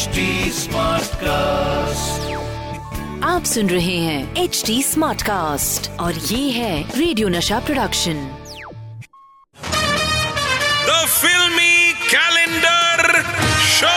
HD 0.00 0.22
cast 1.22 2.28
आप 3.24 3.44
सुन 3.44 3.68
रहे 3.70 3.96
हैं 3.96 4.42
एच 4.42 4.62
डी 4.66 4.82
स्मार्ट 4.82 5.22
कास्ट 5.22 5.88
और 6.00 6.14
ये 6.28 6.50
है 6.50 6.74
radio 6.98 7.28
Nasha 7.28 7.58
production 7.66 8.22
the 10.86 10.96
filmy 11.16 11.92
calendar 12.12 13.02
show 13.72 13.92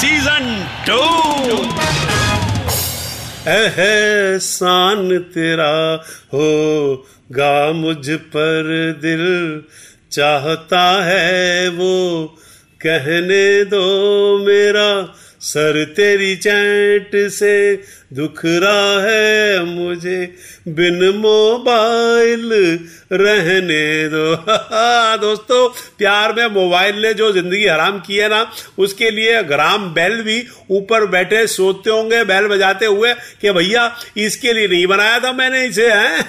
season 0.00 0.44
2 0.90 1.00
एहसान 3.56 5.18
तेरा 5.34 5.74
हो 6.34 6.48
गा 7.38 7.54
मुझ 7.82 8.08
पर 8.34 8.68
दिल 9.02 9.24
चाहता 10.12 10.84
है 11.04 11.68
वो 11.78 11.94
कहने 12.80 13.64
दो 13.64 13.84
मेरा 14.38 14.88
सर 15.46 15.84
तेरी 15.84 16.36
चैट 16.36 17.10
से 17.30 17.82
दुख 18.12 18.40
रहा 18.44 19.02
है, 19.02 19.64
मुझे 19.64 20.36
बिन 20.68 21.14
मोबाइल 21.16 22.52
रहने 23.12 24.08
दो। 24.08 24.36
दोस्तों, 25.26 25.68
प्यार 25.98 26.32
में 26.32 26.46
मोबाइल 26.46 27.02
ने 27.02 27.14
जो 27.14 27.32
ज़िंदगी 27.32 27.66
हराम 27.66 27.98
की 27.98 28.16
है 28.16 28.28
ना, 28.28 28.52
उसके 28.78 29.10
लिए 29.10 29.42
ग्राम 29.42 29.88
बेल 29.94 30.22
भी 30.22 30.46
ऊपर 30.70 31.06
बैठे 31.06 31.46
सोते 31.46 31.90
होंगे, 31.90 32.24
बेल 32.24 32.46
बजाते 32.46 32.86
हुए 32.86 33.14
कि 33.40 33.50
भैया, 33.50 33.96
इसके 34.16 34.52
लिए 34.52 34.68
नहीं 34.68 34.86
बनाया 34.86 35.20
था 35.20 35.32
मैंने 35.32 35.66
इसे, 35.66 35.90
है? 35.92 36.22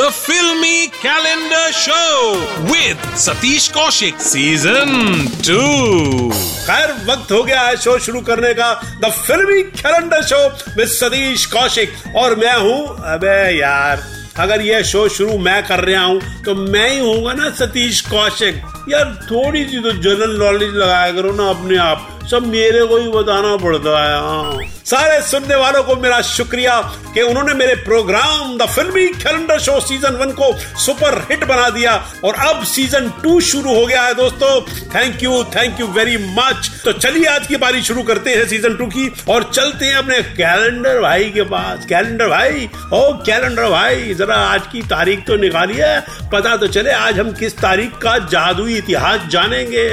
The 0.00 0.10
filmy 0.10 0.86
calendar 0.86 1.70
show 1.72 2.34
with 2.72 3.16
Satish 3.16 3.68
Kaushik 3.68 4.14
season 4.14 5.28
2 5.42 6.57
खैर 6.68 6.90
वक्त 7.04 7.30
हो 7.32 7.42
गया 7.42 7.60
है 7.60 7.76
शो 7.76 7.98
शुरू 7.98 8.20
करने 8.20 8.52
का। 8.54 8.72
The 9.02 9.10
filmy 9.10 9.62
calendar 9.74 10.22
show 10.24 10.40
with 10.76 10.88
Satish 10.88 11.44
Kaushik 11.46 11.92
और 12.16 12.34
मैं 12.36 12.54
हूँ, 12.54 12.80
अबे 13.12 13.58
यार, 13.58 14.02
अगर 14.38 14.60
यह 14.62 14.82
शो 14.82 15.08
शुरू 15.08 15.38
मैं 15.40 15.62
कर 15.66 15.80
रहा 15.84 16.02
हूँ 16.04 16.42
तो 16.44 16.54
मैं 16.54 16.88
ही 16.90 16.98
हूँगा 16.98 17.32
ना 17.34 17.48
सतीश 17.56 18.00
कौशिक। 18.10 18.60
यार, 18.88 19.14
थोड़ी 19.22 19.64
सी 19.64 19.80
तो 19.82 19.92
जनरल 19.92 20.36
नॉलेज 20.38 20.74
लगाया 20.74 21.10
करो 21.12 21.32
ना 21.32 21.48
अपने 21.50 21.76
आप। 21.78 22.17
सब 22.30 22.46
मेरे 22.46 22.84
को 22.86 22.96
ही 22.96 23.08
बताना 23.08 23.56
पड़ता 23.56 24.02
है 24.02 24.18
हाँ। 24.20 24.58
सारे 24.84 25.20
सुनने 25.22 25.54
वालों 25.54 25.82
को 25.82 25.94
मेरा 25.96 26.20
शुक्रिया 26.22 26.80
कि 27.14 27.22
उन्होंने 27.22 27.54
मेरे 27.54 27.74
programme 27.84 28.56
the 28.58 28.66
filmy 28.68 29.06
calendar 29.14 29.58
show 29.58 29.78
season 29.80 30.16
one 30.16 30.30
को 30.32 30.52
सुपर 30.78 31.18
हिट 31.30 31.44
बना 31.44 31.68
दिया। 31.70 31.94
और 32.24 32.34
अब 32.46 32.62
सीज़न 32.64 33.08
टू 33.22 33.40
शुरू 33.40 33.74
हो 33.74 33.86
गया 33.86 34.02
है 34.02 34.14
दोस्तों। 34.14 34.60
Thank 34.94 35.22
you 35.22 35.42
thank 35.56 35.80
you 35.80 35.86
very 35.88 36.16
much 36.30 36.70
तो 36.84 36.92
चलिए 36.92 37.26
आज 37.26 37.46
की 37.46 37.56
बारी 37.56 37.82
शुरू 37.82 38.02
करते 38.02 38.34
हैं 38.34 38.46
सीज़न 38.48 38.76
टू 38.76 38.86
की। 38.86 39.10
और 39.28 39.50
चलते 39.54 39.86
हैं 39.86 39.94
अपने 39.94 40.22
कैलेंडर 40.34 41.00
भाई 41.00 41.30
के 41.30 41.42
पास। 41.44 41.86
कैलेंडर 41.86 42.28
भाई, 42.28 42.68
ओ 42.92 43.12
कैलेंडर 43.26 43.68
भाई, 43.70 44.14
जरा 44.14 44.36
आज 44.46 44.66
की 44.72 44.82
तारीख 44.88 45.26
तो 45.26 45.36
निकालिए। 45.36 45.98
पता 46.32 46.56
तो 46.56 46.66
चले 46.68 46.92
आज 46.92 47.18
हम 47.18 47.32
किस 47.32 47.58
तारीख 47.58 47.98
का 47.98 48.18
जादुई 48.28 48.76
इतिहास 48.76 49.28
जानेंगे। 49.28 49.86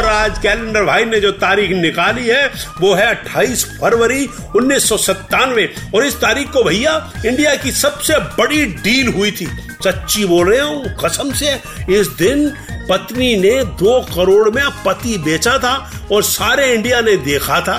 और 0.00 0.06
आज 0.06 0.38
कैलेंडर 0.38 0.84
भाई 0.84 1.04
ने 1.04 1.20
जो 1.20 1.30
तारीख 1.32 1.70
निकाली 1.70 2.26
है, 2.26 2.46
वो 2.80 2.94
है 2.94 3.24
28 3.24 3.64
फरवरी 3.80 4.28
उन्नीस 4.56 4.92
और 5.94 6.04
इस 6.04 6.14
तारीख 6.14 6.50
को 6.50 6.62
भैया 6.64 7.12
इंडिया 7.26 7.54
की 7.54 7.72
सबसे 7.72 8.18
बड़ी 8.18 8.64
डील 8.66 9.08
हुई 9.08 9.30
थी। 9.30 9.46
सच्ची 9.84 10.24
बोल 10.24 10.50
रहे 10.50 10.60
हूँ, 10.60 10.84
कसम 11.04 11.32
से, 11.32 11.52
इस 11.90 12.08
दिन 12.08 12.48
पत्नी 12.90 13.36
ने 13.36 13.64
दो 13.64 14.00
करोड़ 14.00 14.50
में 14.50 14.64
पति 14.86 15.18
बेचा 15.18 15.58
था 15.58 15.74
और 16.12 16.22
सारे 16.22 16.72
इंडिया 16.74 17.00
ने 17.00 17.16
देखा 17.16 17.60
था। 17.60 17.78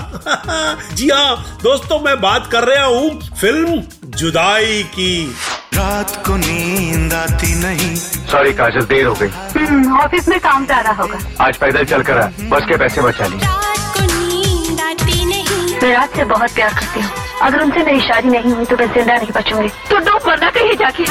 जी 0.93 1.09
हाँ 1.09 1.59
दोस्तों, 1.63 1.99
मैं 1.99 2.21
बात 2.21 2.49
कर 2.51 2.63
रहा 2.63 2.85
हूँ 2.85 3.21
फ़िल्म 3.41 3.83
जुदाई 4.05 4.83
की। 4.83 5.35
रात 5.73 6.23
को 6.25 6.37
नींद 6.37 7.10
आती 7.21 7.53
नहीं। 7.55 7.95
सॉरी 8.31 8.53
काजल 8.53 8.85
देर 8.85 9.05
हो 9.05 9.13
गई। 9.13 9.29
हम्म, 9.57 9.97
ऑफ़िस 9.99 10.27
में 10.27 10.39
काम 10.39 10.65
जा 10.65 10.79
रहा 10.79 11.01
होगा। 11.01 11.19
आज 11.45 11.57
पैदल 11.57 11.85
चल 11.85 12.01
कर 12.01 12.21
बस 12.51 12.65
के 12.67 12.77
पैसे 12.77 13.01
बचा 13.01 13.27
लिए 13.27 13.39
रात 13.39 13.97
को 13.97 14.05
नींद 14.13 14.81
आती 14.81 15.25
नहीं। 15.25 15.79
मैं 15.83 15.93
रात 15.93 16.15
से 16.15 16.23
बहुत 16.25 16.53
प्यार 16.55 16.73
करती 16.73 17.01
हूँ। 17.01 17.11
अगर 17.41 17.61
उनसे 17.61 17.83
मेरी 17.83 18.01
शादी 18.07 18.29
नहीं 18.29 18.53
हुई 18.53 18.65
तो 18.65 18.77
मैं 18.77 18.87
ज़िंदा 18.93 19.15
नहीं 19.15 19.31
बचूँगी। 19.35 19.69
तो 19.89 19.97
डूब 19.99 20.27
मरना 20.27 20.49
कहीं 20.49 20.75
जाके। 20.77 21.05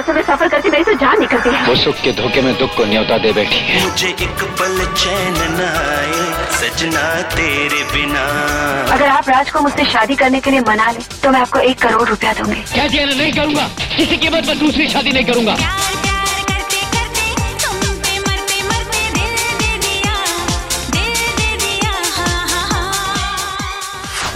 बसों 0.00 0.12
में 0.14 0.22
सफ़र 0.22 0.48
करती 0.48 0.70
मेरी 0.70 0.84
तो 0.84 0.92
जान 0.98 1.20
निकलती 1.20 1.50
है। 1.50 1.66
वो 1.66 1.74
सुख 1.76 1.96
के 2.02 2.12
धोखे 2.20 2.42
में 2.42 2.54
दुख 2.58 2.76
को 2.76 2.84
न्योता 2.84 3.18
दे 3.18 3.32
बैठी 3.32 3.58
है। 3.60 3.82
मुझे 3.84 4.08
एक 4.08 4.44
पल 4.60 4.78
चैन 4.96 5.34
न 5.56 5.66
आए 5.80 6.22
सजना 6.60 7.04
तेरे 7.34 7.82
बिना। 7.92 8.24
अगर 8.94 9.08
आप 9.08 9.28
राज 9.28 9.50
को 9.50 9.60
मुझसे 9.60 9.84
शादी 9.92 10.16
करने 10.16 10.40
के 10.40 10.50
लिए 10.50 10.60
मना 10.68 10.90
ले 10.90 11.04
तो 11.22 11.30
मैं 11.30 11.40
आपको 11.40 11.58
एक 11.60 11.78
करोड़ 11.82 12.08
रुपया 12.08 12.32
दूँगी। 12.32 12.62
क्या 12.72 12.86
नहीं 13.06 13.32
करूँगा? 13.32 13.68
किसी 13.96 14.16
कीमत 14.16 14.46
पर 14.46 14.54
दूसरी 14.56 14.88
शादी 14.88 15.12
नहीं 15.12 15.24
करूँगा। 15.24 15.56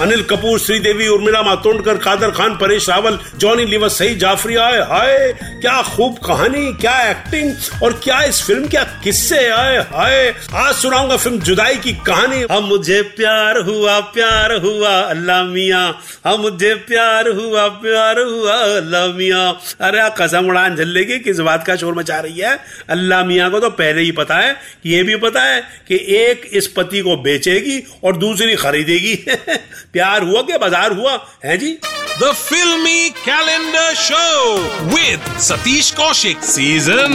अनिल 0.04 0.22
कपूर, 0.22 0.58
श्रीदेवी, 0.58 1.08
उर्मिला 1.08 1.42
मातोंडकर, 1.42 1.96
कादर 1.96 2.30
खान, 2.30 2.54
परेश 2.56 2.88
रावल, 2.88 3.18
जॉनी 3.36 3.64
लीवर 3.64 3.88
सही 3.88 4.14
जाफरी 4.14 4.56
आए 4.56 4.80
हाय। 4.80 5.32
क्या 5.42 5.82
खूब 5.82 6.18
कहानी, 6.18 6.72
क्या 6.72 7.10
एक्टिंग 7.10 7.82
और 7.82 7.92
क्या 8.04 8.22
इस 8.22 8.42
फ़िल्म 8.42 8.68
क्या 8.68 8.84
किस्से 9.04 9.48
आए 9.48 9.76
हाय। 9.76 10.34
आज 10.54 10.74
सुनाऊँगा 10.74 11.16
फ़िल्म 11.16 11.38
जुदाई 11.38 11.76
की 11.76 11.92
कहानी। 11.92 12.42
हम 12.52 12.64
मुझे 12.64 13.02
प्यार 13.02 13.58
हुआ 13.58 14.00
प्यार 14.00 14.52
हुआ, 14.52 14.90
अल्लाह 14.90 15.42
मिया। 15.44 15.94
हम 16.24 16.40
मुझे 16.40 16.74
प्यार 16.74 17.28
हुआ 17.28 17.68
प्यार 17.68 18.20
हुआ, 18.20 18.54
अल्लाह 18.54 19.06
मियाँ। 19.06 19.60
अरे 19.80 20.10
कसम 20.18 20.46
उड़ान 20.46 20.76
झल्ले 20.76 21.04
की, 21.04 21.18
किस 21.18 21.38
बात 21.38 21.66
का 21.66 21.76
शोर 21.76 21.94
मचा 21.94 22.20
रही 22.20 22.38
है? 22.38 22.58
अल्लाह 22.90 23.24
मिया 23.24 23.48
को 23.48 23.60
तो 23.60 23.70
पहले 23.70 24.02
ही 24.02 24.12
पता 24.12 24.34
है 24.34 24.56
कि 24.82 24.90
ये 24.90 25.02
भी 25.02 25.16
पता 25.16 25.40
है 25.40 25.60
कि 25.60 25.94
एक 25.94 26.50
इस 26.52 26.66
पति 26.66 27.00
को 27.00 27.16
बेचेगी 27.16 27.86
और 28.04 28.16
दूसरी 28.16 28.56
खरीदेगी। 28.56 29.14
प्यार 29.94 30.22
हुआ 30.22 30.42
कि 30.42 30.56
बाज़ार 30.58 30.92
हुआ? 30.92 31.18
है 31.44 31.56
जी? 31.58 31.78
The 32.18 32.32
Filmy 32.38 33.10
Calendar 33.24 33.88
Show 34.00 34.34
with 34.92 35.24
Satish 35.46 35.88
Kaushik 35.94 36.44
Season 36.50 37.12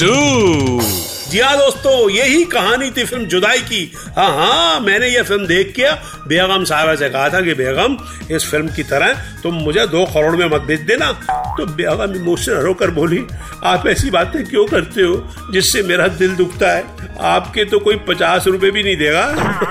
2 0.00 1.02
जी 1.30 1.38
हाँ 1.40 1.56
दोस्तों 1.58 2.10
यही 2.10 2.44
कहानी 2.52 2.90
थी 2.96 3.04
फ़िल्म 3.04 3.24
जुदाई 3.26 3.60
की। 3.68 3.80
हाँ 4.16 4.28
हाँ 4.36 4.80
मैंने 4.80 5.08
ये 5.08 5.22
फ़िल्म 5.22 5.46
देख 5.46 5.72
के 5.78 5.90
बेगम 6.28 6.64
साहबा 6.64 6.94
से 6.96 7.08
कहा 7.10 7.28
था 7.30 7.40
कि 7.42 7.54
बेगम 7.60 7.96
इस 8.36 8.50
फ़िल्म 8.50 8.68
की 8.76 8.82
तरह 8.90 9.14
तुम 9.42 9.54
मुझे 9.64 9.86
दो 9.86 10.04
करोड़ 10.14 10.36
में 10.36 10.46
मत 10.46 10.62
बेच 10.68 10.80
देना। 10.90 11.10
तो 11.58 11.66
बेगम 11.80 12.14
इमोशनल 12.16 12.66
होकर 12.66 12.90
बोली 13.00 13.18
आप 13.64 13.86
ऐसी 13.86 14.10
बातें 14.10 14.44
क्यों 14.44 14.64
करते 14.66 15.02
हो 15.02 15.50
जिससे 15.52 15.82
मेरा 15.82 16.06
दिल 16.14 16.34
दुखता 16.36 16.70
है? 16.70 16.84
आपके 17.24 17.64
तो 17.64 17.78
कोई 17.78 17.96
पचास 18.08 18.46
रुपए 18.46 18.70
भी 18.70 18.82
नहीं 18.82 18.96
देगा। 18.96 19.22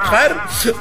खैर, 0.04 0.32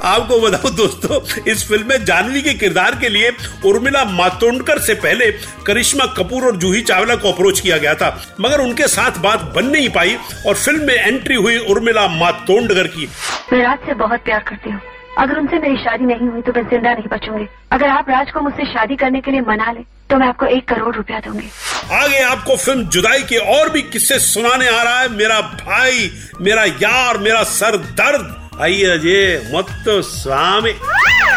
आपको 0.04 0.38
बताओ 0.40 0.70
दोस्तों, 0.70 1.20
इस 1.52 1.66
फ़िल्म 1.68 1.88
में 1.88 2.04
जानवी 2.04 2.42
के 2.42 2.54
किरदार 2.54 2.94
के 3.00 3.08
लिए 3.08 3.32
उर्मिला 3.64 4.04
मातोंडकर 4.06 4.78
से 4.78 4.94
पहले 4.96 5.30
करिश्मा 5.66 6.06
कपूर 6.16 6.44
और 6.44 6.56
जूही 6.56 6.80
चावला 6.82 7.16
को 7.16 7.32
अप्रोच 7.32 7.60
किया 7.60 7.78
गया 7.78 7.94
था। 7.94 8.16
मगर 8.40 8.60
उनके 8.60 8.88
साथ 8.88 9.18
बात 9.22 9.52
बन 9.56 9.66
नहीं 9.66 9.88
पाई 9.90 10.16
और 10.46 10.54
फ़िल्म 10.56 10.86
में 10.86 10.94
एंट्री 10.94 11.34
हुई 11.36 11.58
उर्मिला 11.70 12.06
मातोंडकर 12.16 12.86
की। 12.88 13.08
मैं 13.52 13.62
राज 13.62 13.86
से 13.86 13.94
बहुत 13.96 14.20
प्यार 14.20 14.44
करती 14.48 14.70
हूँ। 14.70 14.80
अगर 15.18 15.38
उनसे 15.38 15.58
मेरी 15.58 15.76
शादी 15.76 16.04
नहीं 16.04 16.28
हुई 16.28 16.40
तो 16.40 16.52
मैं 16.52 16.62
ज़िंदा 16.68 16.92
नहीं 16.92 17.08
बचूँगी। 17.12 17.46
अगर 17.72 17.88
आप 17.88 18.10
राज 18.10 18.30
को 18.30 18.40
मुझसे 18.40 18.64
शादी 18.64 18.96
करने 18.96 19.20
के 19.20 19.30
लिए 19.30 19.40
मना 19.48 19.72
ले 19.72 19.80
तो 20.12 20.16
मैं 20.18 20.26
आपको 20.28 20.46
एक 20.46 20.68
करोड़ 20.68 20.94
रुपया 20.94 21.18
दूँगी। 21.20 21.48
आगे 21.94 22.18
आपको 22.22 22.56
फ़िल्म 22.56 22.84
जुदाई 22.86 23.22
के 23.22 23.36
और 23.52 23.68
भी 23.68 23.82
किस्से 23.82 24.18
सुनाने 24.18 24.68
आ 24.68 24.82
रहा 24.82 25.00
है। 25.00 25.08
मेरा 25.08 25.40
भाई 25.40 26.10
मेरा 26.40 26.64
यार 26.64 27.18
मेरा 27.18 27.42
सर 27.50 27.76
दर्द। 27.96 28.60
आइए 28.60 28.98
जी 28.98 29.16
मत 29.54 29.84
स्वामी। 30.06 30.74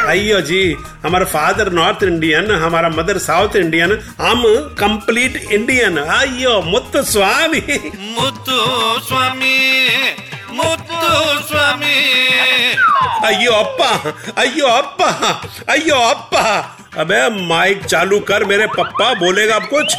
आइयो 0.08 0.42
जी 0.42 0.76
हमारा 1.06 1.26
फादर 1.26 1.72
नॉर्थ 1.72 2.04
इंडियन 2.04 2.52
हमारा 2.64 2.90
मदर 2.90 3.18
साउथ 3.18 3.56
इंडियन 3.56 3.92
हम 4.22 4.44
कंप्लीट 4.80 5.38
इंडियन। 5.52 6.00
आइयो 6.00 6.62
मुत्तु 6.62 7.04
स्वामी। 7.04 7.64
मुत्तु 8.20 8.60
स्वामी 9.08 9.58
ಮುತ್ತು 10.56 11.00
स्वामी। 11.48 11.98
अयो 13.26 13.52
अप्पा 13.54 13.90
अयो 14.42 14.68
अप्पा 14.68 15.10
अयो 15.70 15.96
अप्पा। 16.10 16.44
अबे, 16.98 17.18
माइक 17.48 17.84
चालू 17.86 18.20
कर, 18.20 18.44
मेरे 18.44 18.68
पप्पा 18.70 19.14
बोलेगा 19.16 19.56
अब 19.56 19.66
कुछ। 19.70 19.96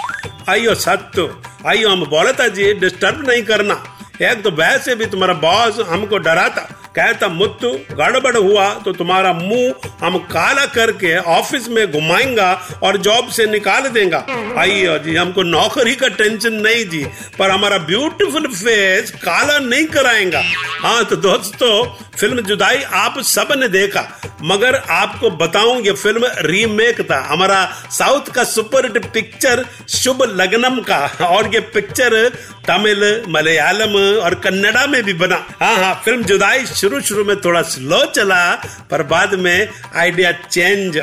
आइयो 0.48 0.74
सत्य 0.76 1.28
आइयो 1.66 1.88
हम 1.88 2.04
बोले 2.06 2.32
था 2.32 2.46
जी 2.48 2.72
डिस्टर्ब 2.74 3.28
नहीं 3.28 3.42
करना। 3.42 3.74
एक 4.22 4.42
तो 4.42 4.50
वैसे 4.52 4.94
भी 4.94 5.06
तुम्हारा 5.06 5.34
बॉस 5.34 5.80
हमको 5.88 6.18
डराता, 6.18 6.60
कहता, 6.96 7.28
मुत्तु, 7.28 7.68
गड़बड़ 7.92 8.36
हुआ 8.36 8.68
तो 8.74 8.92
तुम्हारा 8.92 9.32
मुँह 9.32 9.88
हम 10.00 10.16
काला 10.30 10.64
करके 10.66 11.16
ऑफ़िस 11.30 11.68
में 11.68 11.90
घुमाएँगा 11.92 12.52
और 12.82 12.96
जॉब 12.98 13.28
से 13.28 13.46
निकाल 13.46 13.88
देगा। 13.88 14.24
आइयो 14.58 14.96
जी, 14.98 15.16
हमको 15.16 15.42
नौकरी 15.42 15.94
का 15.94 16.08
टेंशन 16.16 16.54
नहीं 16.56 16.84
जी, 16.88 17.04
पर 17.38 17.50
हमारा 17.50 17.78
ब्यूटीफुल 17.84 18.46
फेस 18.46 19.10
काला 19.24 19.58
नहीं 19.58 19.86
कराएगा। 19.88 20.42
हाँ 20.80 21.04
तो 21.04 21.16
दोस्तों 21.18 21.84
फ़िल्म 22.18 22.40
जुदाई 22.42 22.82
आप 22.94 23.18
सबने 23.24 23.68
देखा, 23.68 24.02
मगर 24.42 24.74
आपको 24.74 25.30
बताऊँ 25.36 25.80
ये 25.82 25.92
फ़िल्म 25.94 26.26
रीमेक 26.42 27.00
था। 27.10 27.20
हमारा 27.22 27.64
साउथ 27.92 28.32
का 28.34 28.44
सुपरहिट 28.46 29.06
पिक्चर 29.12 29.64
शुभ 29.90 30.22
लग्नम 30.32 30.80
का, 30.82 30.98
और 31.26 31.54
ये 31.54 31.60
पिक्चर 31.74 32.28
तमिल, 32.68 33.04
मलयालम 33.28 33.94
और 34.20 34.34
कन्नड़ा 34.36 34.86
में 34.86 35.02
भी 35.04 35.12
बना। 35.14 35.36
हाँ 35.60 35.76
हाँ 35.76 35.94
फ़िल्म 36.04 36.22
जुदाई 36.24 36.66
शुरू 36.66 37.00
शुरू 37.02 37.24
में 37.24 37.36
थोड़ा 37.40 37.62
स्लो 37.64 38.04
चला, 38.06 38.54
पर 38.90 39.02
बाद 39.04 39.34
में 39.36 39.68
idea 39.94 40.32
change 40.32 41.00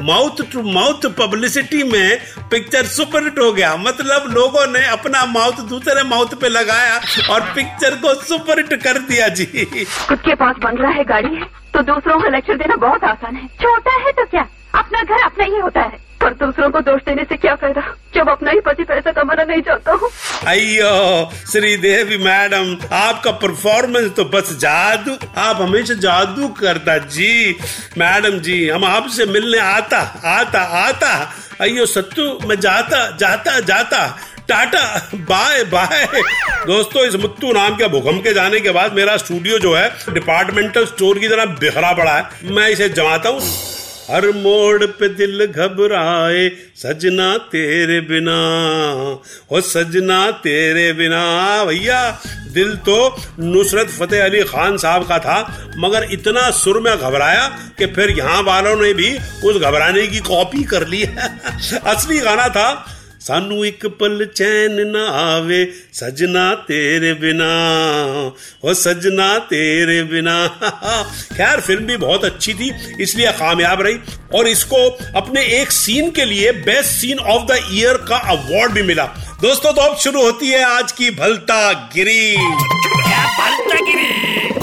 mouth 0.00 0.40
to 0.52 0.62
mouth 0.64 1.04
publicity 1.18 1.82
में 1.84 2.18
पिक्चर 2.50 2.86
सुपरहिट 2.86 3.38
हो 3.38 3.52
गया। 3.52 3.74
मतलब 3.76 4.26
लोगों 4.34 4.66
ने 4.68 4.84
अपना 4.86 5.24
माउथ 5.26 5.60
दूसरे 5.68 6.02
माउथ 6.04 6.34
पे 6.40 6.48
लगाया 6.48 7.00
और 7.30 7.40
पिक्चर 7.54 7.94
को 7.96 8.14
सुपरहिट 8.22 8.82
कर 8.82 8.98
दिया, 9.00 9.28
जी। 9.28 9.44
खुद 9.44 10.18
के 10.18 10.34
पास 10.34 10.53
बंगला 10.58 10.88
है 10.88 11.04
गाड़ी 11.04 11.34
है 11.34 11.46
तो 11.74 11.82
दूसरों 11.82 12.20
को 12.20 12.30
लेक्चर 12.30 12.56
देना 12.56 12.76
बहुत 12.78 13.04
आसान 13.04 13.36
है। 13.36 13.46
छोटा 13.62 13.98
है 14.04 14.12
तो 14.12 14.24
क्या? 14.24 14.46
अपना 14.74 15.02
घर 15.02 15.22
अपना 15.24 15.44
ही 15.44 15.58
होता 15.58 15.80
है। 15.80 16.02
पर 16.20 16.32
दूसरों 16.34 16.70
को 16.70 16.80
दोष 16.80 17.00
देने 17.02 17.24
से 17.24 17.36
क्या 17.36 17.54
फ़ायदा? 17.54 17.82
जब 18.14 18.28
अपना 18.30 18.50
ही 18.50 18.60
पति 18.60 18.84
पैसा 18.84 19.12
कमाना 19.12 19.44
नहीं 19.44 19.62
चाहता 19.62 19.92
हूँ। 19.92 20.08
अयो 20.46 21.30
श्रीदेवी 21.50 22.16
मैडम, 22.18 22.76
आपका 22.92 23.30
परफॉर्मेंस 23.42 24.10
तो 24.16 24.24
बस 24.24 24.52
जादू, 24.58 25.16
आप 25.36 25.60
हमेशा 25.60 25.94
जादू 25.94 26.48
करता 26.60 26.96
जी। 26.98 27.56
मैडम 27.98 28.38
जी, 28.38 28.68
हम 28.68 28.84
आपसे 28.84 29.26
मिलने 29.26 29.58
आता 29.58 29.98
आता 30.26 30.62
आता। 30.80 31.12
अयो 31.60 31.86
सत्तू, 31.86 32.38
मैं 32.48 32.60
जाता 32.60 33.10
जाता 33.16 33.58
जाता। 33.62 34.06
Tata, 34.48 35.10
bye 35.14 35.64
bye. 35.64 36.08
दोस्तों, 36.66 37.06
इस 37.06 37.14
मुत्तू 37.14 37.52
नाम 37.52 37.74
के 37.74 37.88
भूकंप 37.88 38.24
के 38.24 38.34
जाने 38.34 38.60
के 38.60 38.70
बाद 38.70 38.92
मेरा 38.92 39.16
स्टूडियो 39.16 39.58
जो 39.58 39.74
है 39.74 39.96
डिपार्टमेंटल 40.10 40.84
स्टोर 40.84 41.18
की 41.18 41.28
तरह 41.28 41.44
बिखरा 41.44 41.92
पड़ा 41.92 42.16
है। 42.16 42.24
मैं 42.44 42.68
इसे 42.68 42.88
जमाता 42.88 43.28
हूँ। 43.28 43.40
हर 44.10 44.26
मोड़ 44.26 44.86
पे 44.86 45.08
दिल 45.08 45.46
घबराए, 45.46 46.48
सजना 46.76 47.38
तेरे 47.38 48.00
बिना। 48.00 48.36
ओ 49.50 49.60
सजना 49.60 50.30
तेरे 50.30 50.92
बिना, 50.92 51.64
भैया। 51.64 52.20
दिल 52.52 52.76
तो 52.76 53.22
नुसरत 53.40 53.88
फतेह 53.88 54.24
अली 54.24 54.42
खान 54.42 54.76
साहब 54.76 55.08
का 55.08 55.18
था, 55.18 55.68
मगर 55.76 56.08
इतना 56.10 56.50
सुर 56.50 56.80
में 56.80 56.98
घबराया 56.98 57.48
कि 57.78 57.86
फिर 57.86 58.10
यहाँ 58.10 58.42
वालों 58.42 58.76
ने 58.76 58.94
भी 58.94 59.18
उस 59.44 59.56
घबराने 59.62 60.06
की 60.06 60.18
कॉपी 60.18 60.64
कर 60.64 60.86
ली 60.86 61.00
है। 61.00 61.40
असली 61.86 62.18
गाना 62.18 62.48
था 62.48 62.90
सानू 63.24 63.64
एक 63.64 63.86
पल 63.86 64.30
चैन 64.36 64.88
ना 64.90 65.08
आवे, 65.08 65.72
सजना 65.92 66.54
तेरे 66.54 67.14
बिना। 67.14 67.46
ओ 68.64 68.74
सजना 68.74 69.38
तेरे 69.38 70.02
बिना। 70.02 70.48
खैर, 71.32 71.60
फ़िल्म 71.60 71.86
भी 71.86 71.96
बहुत 71.96 72.24
अच्छी 72.24 72.54
थी, 72.54 72.72
इसलिए 73.00 73.32
कामयाब 73.32 73.82
रही। 73.82 73.98
और 74.34 74.48
इसको 74.48 74.98
अपने 75.16 75.44
एक 75.44 75.72
सीन 75.72 76.10
के 76.10 76.24
लिए 76.24 76.52
best 76.52 76.90
scene 76.90 77.18
of 77.18 77.42
the 77.42 77.68
year 77.72 77.94
का 77.94 78.16
अवार्ड 78.16 78.72
भी 78.72 78.82
मिला। 78.82 79.04
दोस्तों 79.42 79.72
तो 79.72 79.80
अब 79.80 79.96
शुरू 79.96 80.22
होती 80.22 80.48
है 80.48 80.64
आज 80.64 80.92
की 80.92 81.10
भलता 81.10 81.72
गिरी। 81.72 82.36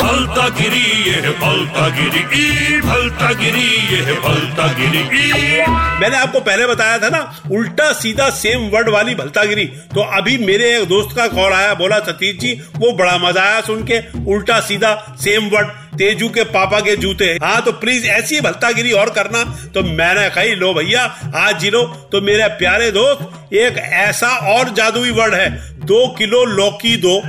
भलता 0.02 0.48
गिरी 0.52 0.86
ये 1.04 1.32
भलता 1.40 1.88
गिरी 1.90 2.22
ई 2.36 2.80
भलता 2.82 3.32
गिरी 3.34 3.66
ये 3.94 4.14
भलता 4.16 4.68
गिरी 4.74 5.02
ई। 5.20 5.66
मैंने 6.02 6.18
आपको 6.18 6.40
पहले 6.40 6.66
बताया 6.68 6.98
था 6.98 7.10
ना, 7.10 7.20
उल्टा 7.52 7.92
सीधा 7.94 8.30
सेम 8.32 8.70
वर्ड 8.70 8.90
वाली 8.90 9.16
भलतागिरी। 9.16 9.66
तो 9.94 10.02
अभी 10.18 10.38
मेरे 10.46 10.76
एक 10.78 10.88
दोस्त 10.88 11.16
का 11.18 11.28
कॉल 11.28 11.54
आया, 11.54 11.74
बोला, 11.74 12.00
सतीश 12.02 12.40
जी, 12.40 12.54
वो 12.78 12.92
बड़ा 12.94 13.18
मज़ा 13.20 13.44
आया 13.44 13.62
सुन 13.62 13.84
के, 13.84 14.00
उल्टा 14.28 14.60
सीधा 14.62 14.94
सेम 15.22 15.50
वर्ड 15.50 15.68
तेजू 15.98 16.28
के 16.30 16.44
पापा 16.50 16.80
के 16.80 16.96
जूते। 16.98 17.26
हाँ 17.44 17.62
तो 17.62 17.72
प्लीज़ 17.74 18.06
ऐसी 18.08 18.40
भलतागिरी 18.42 18.92
और 18.94 19.10
करना। 19.10 19.44
तो 19.74 19.84
मैंने 19.84 20.30
कही, 20.30 20.56
लो 20.56 20.74
भैया, 20.74 21.04
आज 21.38 21.60
जी 21.60 21.70
लो 21.70 21.84
तो 22.12 22.22
मेरे 22.22 22.48
प्यारे 22.60 22.92
दोस्त, 22.92 23.54
एक 23.54 23.78
ऐसा 23.78 24.28
और 24.54 24.70
जादुई 24.74 25.12
वर्ड 25.12 25.34
है, 25.34 25.50
दो 25.82 26.08
किलो 26.18 26.44
लौकी 26.48 26.96
दो। 26.98 27.22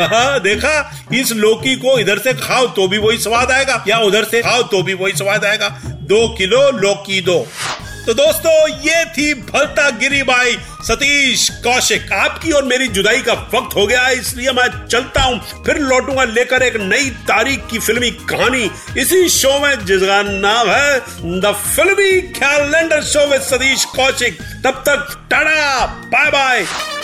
देखा? 0.40 0.74
इस 1.14 1.32
लौकी 1.32 1.74
को 1.76 1.98
इधर 1.98 2.18
से 2.18 2.32
खाओ 2.36 2.66
तो 2.68 2.88
भी 2.88 2.98
वही 2.98 3.18
स्वाद 3.18 3.50
आएगा, 3.50 3.84
या 3.88 3.98
उधर 3.98 4.24
से 4.24 4.42
खाओ 4.42 4.62
तो 4.62 4.82
भी 4.82 4.94
वही 4.94 5.12
स्वाद 5.12 5.44
आएगा। 5.44 5.68
दो 6.08 6.28
किलो 6.28 6.70
लौकी 6.72 7.20
दो। 7.20 7.46
तो 8.06 8.14
दोस्तों, 8.14 8.68
ये 8.80 9.04
थी 9.06 9.32
भलता 9.34 9.88
गिरी 9.90 10.22
बाई 10.22 10.56
सतीश 10.84 11.48
कौशिक। 11.62 12.12
आपकी 12.12 12.50
और 12.52 12.64
मेरी 12.64 12.86
जुदाई 12.88 13.22
का 13.22 13.32
वक्त 13.54 13.74
हो 13.76 13.86
गया 13.86 14.02
है, 14.02 14.18
इसलिए 14.18 14.52
मैं 14.52 14.66
चलता 14.86 15.22
हूँ, 15.22 15.40
फिर 15.66 15.78
लौटूँगा 15.78 16.24
लेकर 16.24 16.62
एक 16.62 16.76
नई 16.76 17.10
तारीख 17.28 17.66
की 17.70 17.78
फिल्मी 17.78 18.10
कहानी। 18.30 18.70
इसी 18.98 19.28
शो 19.28 19.58
में, 19.58 19.84
जिसका 19.86 20.22
नाम 20.22 20.68
है 20.70 21.40
the 21.40 21.54
filmy 21.66 22.20
calendar 22.32 23.02
show 23.04 23.26
with 23.26 23.40
Satish 23.42 23.84
Kaushik. 23.96 24.38
तब 24.64 24.82
तक 24.88 25.26
tata 25.30 25.86
bye 25.86 26.30
bye 26.30 26.64